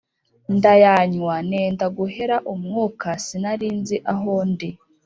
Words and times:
ndayanywa 0.55 1.35
nenda 1.49 1.85
guhera 1.97 2.35
umwuka 2.53 3.09
sinarinzi 3.25 3.95
aho 4.11 4.31
ndi 4.51 4.69